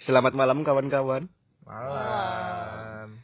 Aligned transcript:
Selamat 0.00 0.32
malam 0.32 0.64
kawan-kawan. 0.64 1.28
Malam. 1.68 3.20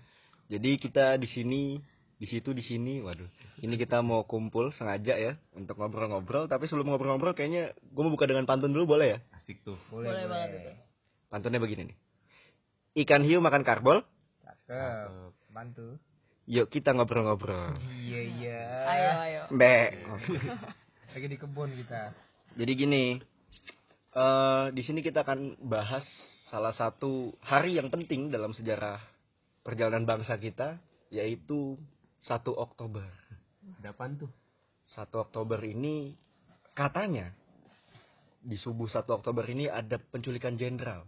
Jadi 0.52 0.76
kita 0.76 1.16
di 1.16 1.24
sini, 1.24 1.80
di 2.20 2.28
situ, 2.28 2.52
di 2.52 2.60
sini. 2.60 3.00
Waduh, 3.00 3.24
ini 3.64 3.80
kita 3.80 4.04
mau 4.04 4.28
kumpul 4.28 4.76
sengaja 4.76 5.16
ya 5.16 5.40
untuk 5.56 5.80
ngobrol-ngobrol. 5.80 6.52
Tapi 6.52 6.68
sebelum 6.68 6.92
ngobrol-ngobrol, 6.92 7.32
kayaknya 7.32 7.72
gue 7.80 8.02
mau 8.04 8.12
buka 8.12 8.28
dengan 8.28 8.44
pantun 8.44 8.76
dulu 8.76 8.92
boleh 8.92 9.08
ya? 9.08 9.18
Asik 9.40 9.64
tuh. 9.64 9.80
Boleh, 9.88 10.12
Boleh 10.12 10.24
banget 10.28 10.50
itu. 10.52 10.72
Pantunnya 11.32 11.64
begini 11.64 11.82
nih. 11.88 11.96
Ikan 13.08 13.24
hiu 13.24 13.40
makan 13.40 13.64
karbol. 13.64 14.04
Cakep. 14.44 15.32
Bantu. 15.56 15.96
Yuk 16.44 16.68
kita 16.68 16.92
ngobrol-ngobrol. 16.92 17.72
Iya 18.04 18.20
iya. 18.36 18.62
Ayo, 18.84 19.10
ayo. 19.24 19.42
Mbak. 19.48 19.88
Lagi 21.16 21.26
di 21.32 21.38
kebun 21.40 21.72
kita. 21.72 22.12
Jadi 22.52 22.72
gini, 22.76 23.04
eh 24.12 24.64
di 24.76 24.82
sini 24.84 25.00
kita 25.00 25.24
akan 25.24 25.56
bahas 25.64 26.04
salah 26.56 26.72
satu 26.72 27.36
hari 27.44 27.76
yang 27.76 27.92
penting 27.92 28.32
dalam 28.32 28.56
sejarah 28.56 28.96
perjalanan 29.60 30.08
bangsa 30.08 30.40
kita, 30.40 30.80
yaitu 31.12 31.76
1 32.24 32.32
Oktober. 32.56 33.04
Ada 33.84 33.92
tuh? 34.16 34.32
1 34.88 35.20
Oktober 35.20 35.60
ini 35.68 36.16
katanya 36.72 37.28
di 38.40 38.56
subuh 38.56 38.88
1 38.88 39.04
Oktober 39.04 39.44
ini 39.52 39.68
ada 39.68 40.00
penculikan 40.00 40.56
jenderal. 40.56 41.04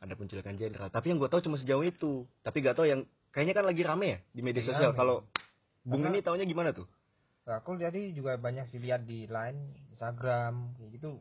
Ada 0.00 0.16
penculikan 0.16 0.56
jenderal. 0.56 0.88
Tapi 0.88 1.12
yang 1.12 1.20
gue 1.20 1.28
tahu 1.28 1.44
cuma 1.44 1.60
sejauh 1.60 1.84
itu. 1.84 2.24
Tapi 2.40 2.64
gak 2.64 2.80
tahu 2.80 2.88
yang 2.88 3.04
kayaknya 3.36 3.60
kan 3.60 3.64
lagi 3.68 3.84
rame 3.84 4.08
ya 4.08 4.18
di 4.32 4.40
media 4.40 4.64
sosial. 4.64 4.96
rame. 4.96 5.00
Kalau 5.04 5.16
Bung 5.84 6.00
ini 6.08 6.24
taunya 6.24 6.48
gimana 6.48 6.72
tuh? 6.72 6.88
Nah, 7.44 7.60
aku 7.60 7.76
jadi 7.76 8.08
juga 8.16 8.40
banyak 8.40 8.72
sih 8.72 8.80
lihat 8.80 9.04
di 9.04 9.28
line, 9.28 9.84
Instagram, 9.92 10.80
gitu. 10.96 11.20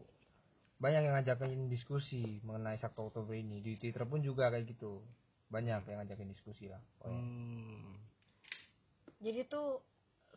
Banyak 0.75 1.01
yang 1.07 1.15
ngajakin 1.15 1.71
diskusi 1.71 2.43
mengenai 2.43 2.75
1 2.75 2.91
Oktober 2.91 3.31
ini. 3.31 3.63
Di 3.63 3.79
Twitter 3.79 4.03
pun 4.03 4.19
juga 4.19 4.51
kayak 4.51 4.75
gitu. 4.75 4.99
Banyak 5.47 5.87
yang 5.87 6.03
ngajakin 6.03 6.29
diskusi 6.29 6.67
lah. 6.67 6.81
pokoknya. 6.99 7.15
Hmm. 7.15 7.95
Jadi 9.23 9.41
tuh 9.47 9.79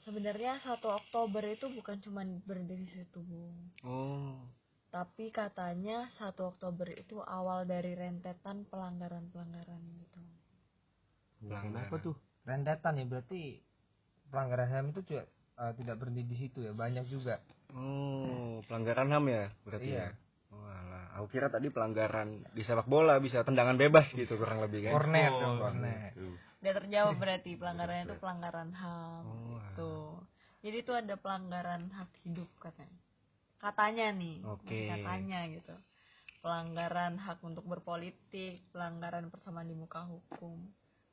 sebenarnya 0.07 0.63
1 0.63 0.79
Oktober 0.87 1.43
itu 1.51 1.67
bukan 1.75 1.99
cuma 1.99 2.23
berhenti 2.47 2.75
di 2.79 2.89
situ, 2.89 3.19
Bung. 3.27 3.57
Oh. 3.83 4.39
Tapi 4.89 5.29
katanya 5.35 6.09
1 6.17 6.33
Oktober 6.47 6.87
itu 6.95 7.19
awal 7.21 7.67
dari 7.67 7.93
rentetan 7.99 8.65
pelanggaran-pelanggaran 8.71 9.83
gitu. 10.01 10.21
Pelanggaran. 11.45 11.91
Apa 11.91 11.97
tuh? 11.99 12.17
Rentetan 12.49 12.97
ya 12.97 13.05
berarti 13.05 13.61
pelanggaran 14.33 14.69
HAM 14.73 14.87
itu 14.97 15.01
juga 15.05 15.25
eh, 15.59 15.73
tidak 15.77 15.97
berhenti 16.01 16.23
di 16.25 16.37
situ 16.39 16.59
ya. 16.65 16.73
Banyak 16.73 17.05
juga. 17.11 17.43
Oh, 17.77 18.65
pelanggaran 18.65 19.13
HAM 19.13 19.25
ya 19.29 19.45
berarti 19.67 19.91
Iya. 19.93 20.07
ya. 20.09 20.28
Oh, 20.59 20.67
alah. 20.67 21.05
Aku 21.17 21.27
kira 21.31 21.47
tadi 21.49 21.71
pelanggaran 21.71 22.43
di 22.51 22.63
sepak 22.67 22.91
bola 22.91 23.23
bisa 23.23 23.47
tendangan 23.47 23.79
bebas 23.79 24.11
gitu 24.13 24.35
kurang 24.35 24.59
lebih 24.61 24.91
kan. 24.91 24.93
Kornet 24.99 25.31
Oh, 25.31 25.39
dong, 25.39 25.57
kornet. 25.63 26.13
Tuh. 26.19 26.35
Udah 26.59 26.73
terjawab 26.83 27.15
berarti 27.23 27.51
pelanggarannya 27.55 28.05
itu 28.11 28.17
pelanggaran 28.19 28.71
HAM. 28.75 29.23
Oh, 29.27 29.59
Tuh. 29.79 30.15
Jadi 30.59 30.77
itu 30.83 30.91
ada 30.91 31.15
pelanggaran 31.15 31.87
hak 31.95 32.11
hidup 32.27 32.51
katanya. 32.59 32.99
Katanya 33.63 34.11
nih. 34.11 34.43
Oke. 34.43 34.91
Katanya 34.91 35.47
gitu. 35.47 35.75
Pelanggaran 36.43 37.19
hak 37.19 37.39
untuk 37.43 37.67
berpolitik, 37.67 38.63
pelanggaran 38.75 39.31
persamaan 39.31 39.71
di 39.71 39.75
muka 39.79 40.03
hukum. 40.07 40.59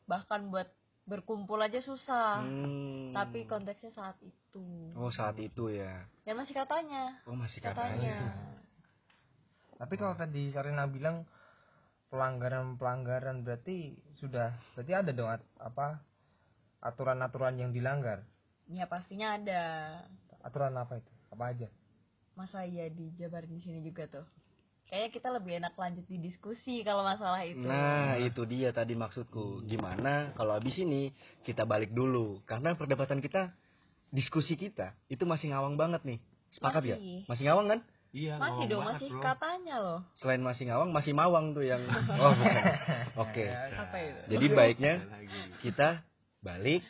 Bahkan 0.06 0.50
buat 0.50 0.70
berkumpul 1.06 1.62
aja 1.62 1.78
susah. 1.82 2.42
Hmm. 2.42 3.14
Tapi 3.14 3.46
konteksnya 3.46 3.94
saat 3.94 4.18
itu. 4.22 4.66
Oh, 4.98 5.14
saat 5.14 5.38
itu 5.38 5.70
ya. 5.70 6.06
Ya 6.26 6.34
masih 6.34 6.58
katanya. 6.58 7.22
Oh, 7.30 7.38
masih 7.38 7.62
Katanya. 7.62 7.94
katanya. 7.94 8.18
Tapi 9.76 9.94
kalau 10.00 10.16
tadi 10.16 10.50
Sarina 10.56 10.88
bilang 10.88 11.28
pelanggaran-pelanggaran 12.08 13.44
berarti 13.44 13.92
sudah 14.16 14.56
berarti 14.78 14.94
ada 14.96 15.12
dong 15.12 15.28
at- 15.28 15.52
apa 15.60 16.00
aturan-aturan 16.80 17.60
yang 17.60 17.72
dilanggar. 17.76 18.24
Ya 18.72 18.88
pastinya 18.88 19.36
ada. 19.36 19.62
Aturan 20.46 20.74
apa 20.78 21.02
itu? 21.02 21.12
Apa 21.34 21.52
aja? 21.52 21.68
Masa 22.38 22.64
iya 22.64 22.88
dijabarin 22.88 23.52
di 23.52 23.62
sini 23.62 23.80
juga 23.84 24.08
tuh. 24.08 24.26
Kayaknya 24.86 25.10
kita 25.18 25.28
lebih 25.34 25.52
enak 25.58 25.74
lanjut 25.74 26.06
di 26.06 26.18
diskusi 26.22 26.86
kalau 26.86 27.02
masalah 27.02 27.42
itu. 27.42 27.66
Nah, 27.66 28.22
itu 28.22 28.46
dia 28.46 28.70
tadi 28.70 28.94
maksudku. 28.94 29.66
Gimana 29.66 30.30
kalau 30.38 30.54
habis 30.54 30.78
ini 30.78 31.10
kita 31.42 31.66
balik 31.66 31.90
dulu 31.90 32.46
karena 32.46 32.78
perdebatan 32.78 33.18
kita, 33.18 33.50
diskusi 34.14 34.54
kita 34.54 34.94
itu 35.10 35.26
masih 35.26 35.58
ngawang 35.58 35.74
banget 35.74 36.06
nih. 36.06 36.22
Sepakat 36.54 36.86
ya? 36.86 36.98
Masih. 37.02 37.18
Masih 37.26 37.44
ngawang 37.50 37.68
kan? 37.74 37.80
Iya, 38.16 38.40
masih 38.40 38.64
dong, 38.72 38.88
masih 38.88 39.12
bro. 39.12 39.20
katanya 39.20 39.76
loh. 39.84 40.00
Selain 40.16 40.40
masih 40.40 40.72
ngawang, 40.72 40.96
masih 40.96 41.12
mawang 41.12 41.52
tuh 41.52 41.68
yang 41.68 41.84
Oh, 42.24 42.32
bukan. 42.32 42.64
Oke. 43.20 43.44
Apa 43.52 43.98
itu? 44.00 44.20
Jadi 44.32 44.46
baiknya 44.56 44.94
kita 45.60 46.00
balik 46.40 46.88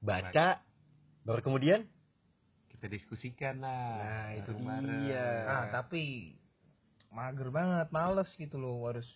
baca 0.00 0.64
baru 1.28 1.40
kemudian 1.44 1.84
Kita 2.72 2.88
diskusikan 2.88 3.60
lah. 3.60 4.00
Nah, 4.00 4.28
itu 4.40 4.50
dia. 5.04 5.28
Ah, 5.44 5.64
tapi 5.68 6.34
mager 7.12 7.52
banget, 7.52 7.92
males 7.92 8.32
gitu 8.40 8.56
loh 8.56 8.88
harus 8.88 9.06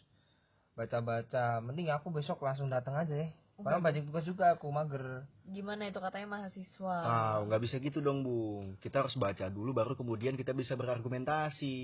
baca-baca. 0.76 1.64
Mending 1.64 1.90
aku 1.90 2.12
besok 2.12 2.44
langsung 2.44 2.68
datang 2.68 2.94
aja 2.94 3.16
ya. 3.16 3.28
Padahal 3.56 3.80
banyak 3.80 4.04
tugas 4.04 4.28
juga 4.28 4.52
aku 4.52 4.68
mager. 4.68 5.24
Gimana 5.48 5.88
itu 5.88 5.96
katanya 5.96 6.28
mahasiswa? 6.36 6.96
Ah, 7.08 7.40
nggak 7.40 7.62
bisa 7.64 7.80
gitu 7.80 8.04
dong, 8.04 8.20
Bung. 8.20 8.76
Kita 8.84 9.00
harus 9.00 9.16
baca 9.16 9.48
dulu 9.48 9.72
baru 9.72 9.96
kemudian 9.96 10.36
kita 10.36 10.52
bisa 10.52 10.76
berargumentasi. 10.76 11.76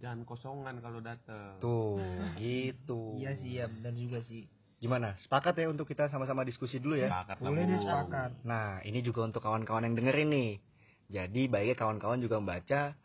Jangan 0.00 0.24
kosongan 0.24 0.80
kalau 0.80 1.04
datang. 1.04 1.60
Tuh, 1.60 2.00
gitu. 2.40 3.12
Iya 3.20 3.36
sih, 3.36 3.60
ya 3.60 3.68
benar 3.68 3.92
juga 3.92 4.24
sih. 4.24 4.48
Gimana? 4.80 5.12
Sepakat 5.20 5.60
ya 5.60 5.68
untuk 5.68 5.84
kita 5.84 6.08
sama-sama 6.08 6.46
diskusi 6.46 6.80
dulu 6.80 6.96
ya? 6.96 7.12
Sepakat 7.12 7.36
Boleh 7.44 7.66
deh 7.68 7.78
sepakat. 7.82 8.30
Nah, 8.48 8.80
ini 8.86 9.04
juga 9.04 9.28
untuk 9.28 9.44
kawan-kawan 9.44 9.90
yang 9.90 9.94
dengerin 9.98 10.30
nih. 10.32 10.52
Jadi 11.08 11.52
baiknya 11.52 11.76
kawan-kawan 11.76 12.22
juga 12.22 12.40
membaca 12.40 12.96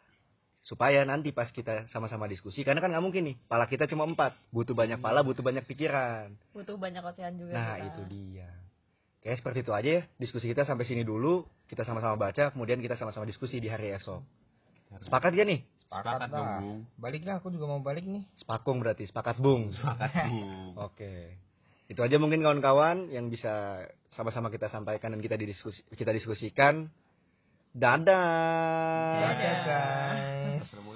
supaya 0.63 1.03
nanti 1.03 1.35
pas 1.35 1.51
kita 1.51 1.91
sama-sama 1.91 2.23
diskusi 2.25 2.63
karena 2.63 2.79
kan 2.79 2.87
nggak 2.87 3.03
mungkin 3.03 3.23
nih 3.27 3.35
pala 3.45 3.67
kita 3.67 3.83
cuma 3.83 4.07
empat 4.07 4.31
butuh 4.49 4.71
banyak 4.71 4.95
pala 4.97 5.19
butuh 5.19 5.43
banyak 5.43 5.67
pikiran 5.67 6.31
Butuh 6.55 6.79
banyak 6.79 7.03
ocehan 7.03 7.35
juga. 7.35 7.51
nah 7.51 7.75
kita. 7.75 7.87
itu 7.91 8.01
dia 8.07 8.47
Kayak 9.19 9.39
seperti 9.39 9.59
itu 9.63 9.71
aja 9.71 9.89
ya 9.99 10.01
diskusi 10.15 10.47
kita 10.47 10.63
sampai 10.63 10.83
sini 10.83 11.03
dulu 11.03 11.43
kita 11.67 11.83
sama-sama 11.83 12.15
baca 12.15 12.51
kemudian 12.51 12.79
kita 12.79 12.95
sama-sama 12.95 13.27
diskusi 13.27 13.59
di 13.59 13.67
hari 13.67 13.91
esok 13.91 14.23
sepakat 15.03 15.35
gak 15.35 15.47
nih 15.47 15.61
Sepakat 15.83 16.25
dong, 16.25 16.41
lah. 16.41 16.57
Bung. 16.57 16.79
Baliklah 16.97 17.37
aku 17.37 17.53
juga 17.53 17.69
mau 17.69 17.77
balik 17.77 18.01
nih. 18.01 18.25
sepakung 18.33 18.81
berarti 18.81 19.05
sepakat 19.05 19.37
bung 19.37 19.69
Sepakat, 19.77 20.09
Bung. 20.31 20.73
Oke. 20.79 21.37
Itu 21.85 22.01
aja 22.01 22.17
mungkin 22.17 22.41
kawan-kawan 22.41 23.13
yang 23.13 23.29
bisa 23.29 23.83
sama-sama 24.09 24.49
kita 24.49 24.73
sampaikan 24.73 25.13
dan 25.13 25.21
kita 25.21 25.37
didiskusi 25.37 25.85
kita 25.93 26.09
diskusikan. 26.09 26.89
Dadah. 27.73 29.21
Dadah 29.21 29.55
guys. 29.69 30.32
Hasta 30.63 30.77
luego. 30.77 30.92